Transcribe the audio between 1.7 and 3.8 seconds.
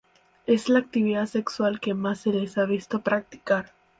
que más se les ha visto practicar.